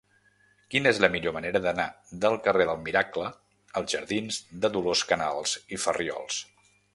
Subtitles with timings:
[0.73, 1.85] Quina és la millor manera d'anar
[2.25, 3.27] del carrer del Miracle
[3.83, 6.41] als jardins de Dolors Canals i Farriols?